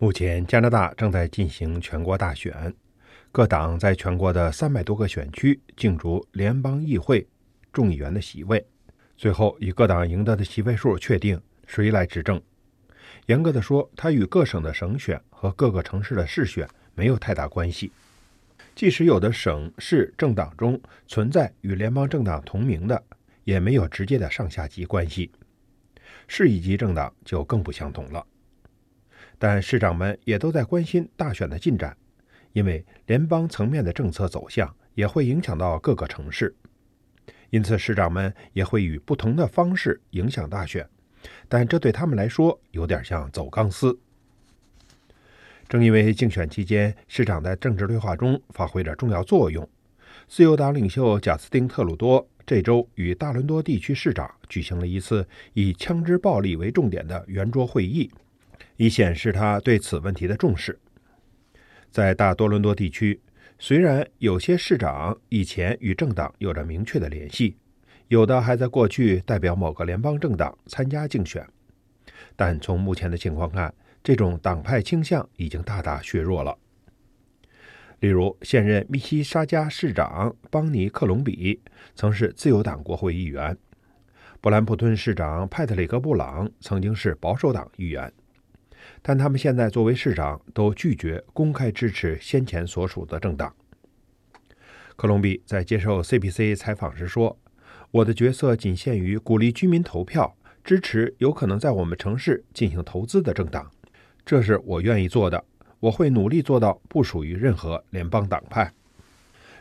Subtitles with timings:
[0.00, 2.72] 目前，加拿大正在进行全国大选，
[3.32, 7.26] 各党在全国的三百多个选区竞逐联邦议会
[7.72, 8.64] 众议员的席位，
[9.16, 12.40] 最后以各党赢得的席位数确定谁来执政。
[13.26, 17.90] 严格的说，它与各省的省选和各个城市的市选没有太大关系。
[18.76, 23.02] 即使有的省市政党中存在与联邦政党同名的，
[23.42, 25.32] 也没有直接的上下级关系。
[26.28, 28.24] 市一级政党就更不相同了。
[29.38, 31.96] 但市长们也都在关心大选的进展，
[32.52, 36.54] 因为联邦层面的政策走向也会影响到各个城市，
[37.50, 40.88] 因此市长们也会以不同的方式影响大选。
[41.48, 43.98] 但这对他们来说有点像走钢丝。
[45.68, 49.68] 正因为竞选期间市长在政治对话中发挥着重要作用，
[50.26, 58.10] 自由党领袖贾斯汀·特鲁多这周与大伦多地区市长举行了一次以枪支暴力为重点的圆桌会议。
[58.78, 60.78] 以显示他对此问题的重视。
[61.90, 63.20] 在大多伦多地区，
[63.58, 67.56] 虽然有些市长以前与政党有着明确的联系，
[68.06, 71.44] 有的还在过去代表某个联邦政党参加竞选，
[72.36, 76.56] 但从目前的情况看，这种党派倾向已经大大削弱了。
[77.98, 81.60] 例如，现任密西沙加市长邦尼·克隆比
[81.96, 83.58] 曾是自由党国会议员，
[84.40, 88.12] 布兰普顿市长派特里克·布朗曾经是保守党议员。
[89.02, 93.54] 但他们现在作为市长，都拒绝公开支持先前所属的政党。
[94.96, 97.38] 克隆比在接受 CBC 采访时说
[97.92, 103.70] ：“我的角色仅限于鼓励居民投票支持有可能在我们城市进行投资的政党，
[104.26, 105.44] 这是我愿意做的。
[105.80, 108.72] 我会努力做到不属于任何联邦党派。”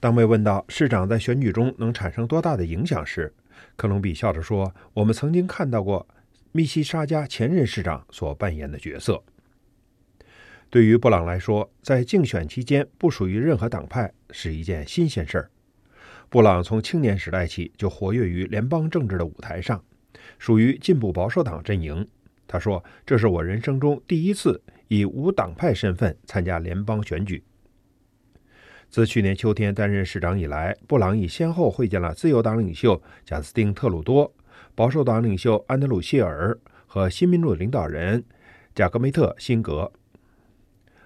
[0.00, 3.32] 当被问到市长在选举中能产生多大的影响时，
[3.76, 6.06] 克隆比笑着说：“我们曾经看到过。”
[6.52, 9.22] 密西沙加前任市长所扮演的角色，
[10.68, 15.50] 对于布朗来说，在竞选期间不属于任何党派是一件新鲜事儿。
[16.28, 19.84] 布朗从青年时代起就活跃于联邦政治的舞台上，
[20.38, 22.06] 属于进步保守党阵营。
[22.48, 27.44] 他说：“这是我人生中第一次以无党派身份参加联邦选举。”
[28.90, 34.34] 自去年秋天担任市长以来，布朗已先后会见了自由党领袖贾斯汀·特鲁多。
[34.74, 38.24] 保守党领袖安德鲁·谢尔和新民主领导人
[38.74, 39.92] 贾格梅特·辛格。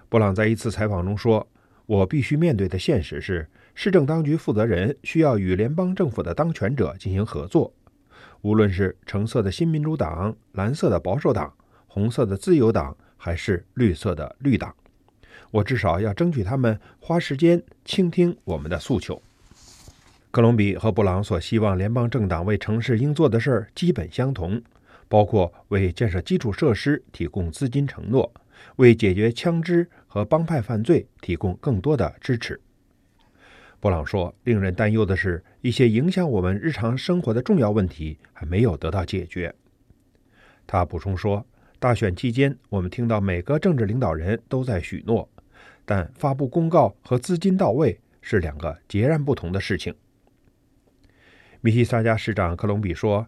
[0.07, 1.45] 布朗在一次采访中说
[1.85, 7.73] ：“我必须面对的现实是，市政当局负责人需要与联邦政府的当权者进行合作，
[8.41, 11.53] 无论是橙色的新民主党、蓝色的保守党、
[11.87, 14.73] 红色的自由党，还是绿色的绿党。
[15.51, 19.21] 我至少要争取他们花时间倾听我们的诉求。”
[20.35, 24.61] 克隆比和布朗所希望联邦政党为城市应做的事儿基本相同，
[25.07, 28.29] 包括为建设基础设施提供资金承诺，
[28.75, 32.59] 为解决枪支和帮派犯罪提供更多的支持。
[33.79, 39.55] 布朗说：“令人担忧的是，一些影响我们日常生活的重要问题还没有得到解决。”
[40.67, 41.45] 他补充说
[41.79, 45.29] ：“大选期间，我们听到每个政治领导人都在许诺，
[45.85, 49.95] 但发布公告和资金到位是两个截然不同的事情。”
[51.65, 53.25] 密西沙加市长克隆比说：“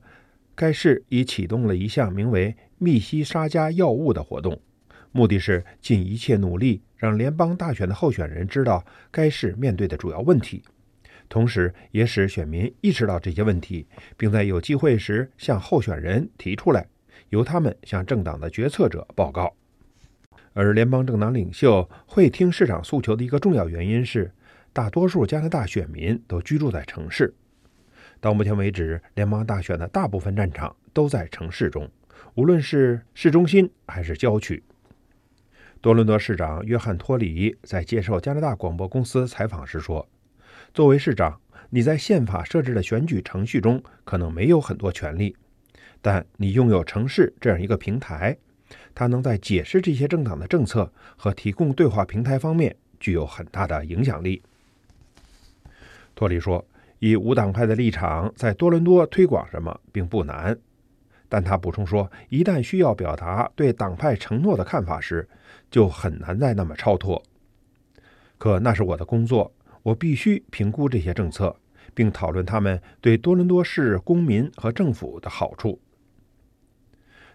[0.53, 4.61] 该市已启动了一项名为‘密西沙加药物’的活动，
[5.11, 10.61] 目的是尽一切努力让联邦大选的候选人知道该市面对的主要问题，
[11.27, 16.85] 同时也使选民意识到这些问题，并在有机会时向候选人提出来，
[17.29, 19.51] 由他们向政党的决策者报告。
[20.53, 24.31] 而联邦政党领袖会听市长诉求的一个重要原因是，
[24.71, 27.33] 大多数加拿大选民都居住在城市。”
[28.19, 31.89] 到目前为止，联邦大选的大部分战场都在城市中，
[32.33, 34.63] 无论是市中心还是郊区。
[35.81, 40.07] 多伦多市长约翰·托里在接受加拿大广播公司采访时说
[40.73, 41.39] ：“作为市长，
[41.69, 45.35] 你在宪法设置的选举程序中可能没有很多权利，
[46.01, 48.35] 但你拥有城市这样一个平台，
[48.95, 54.41] 它能在解释这些政党的政策和提供对话平台方面具有很大的影响力。”
[56.15, 56.65] 托里说。
[56.99, 60.57] 以无党派的立场在多伦多推广什么并不难，
[61.29, 65.27] 但他补充说，一旦需要表达对党派承诺的看法时，
[65.69, 67.21] 就很难再那么超脱。
[68.37, 69.51] 可那是我的工作，
[69.83, 71.55] 我必须评估这些政策，
[71.93, 75.79] 并讨论他们对多伦多市公民和政府的好处。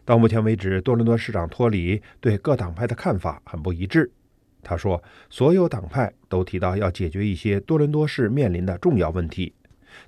[0.04, 4.10] 到目前为止，多伦多市长托里对各党派的看法很不一致。
[4.62, 9.52] 他说：“所有党派都提到要解决一些多伦多市面临的重要问题，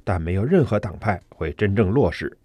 [0.04, 2.36] 但没有任何党派会真正落实。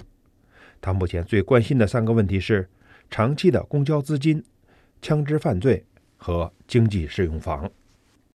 [0.82, 2.68] 他目前最关心的三个问题是：
[3.10, 4.44] 长期的公交资金、
[5.02, 5.86] 枪支犯罪
[6.18, 7.70] 和经济适用房。